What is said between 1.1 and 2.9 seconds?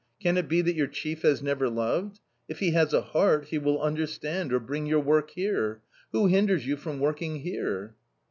has never loved? If he